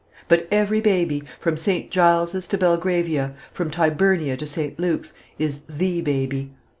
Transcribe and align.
But 0.27 0.47
every 0.49 0.81
baby, 0.81 1.21
from 1.39 1.57
St. 1.57 1.91
Giles's 1.91 2.47
to 2.47 2.57
Belgravia, 2.57 3.35
from 3.51 3.69
Tyburnia 3.69 4.35
to 4.37 4.47
St. 4.47 4.79
Luke's, 4.79 5.13
is 5.37 5.59
"the" 5.69 6.01
baby. 6.01 6.49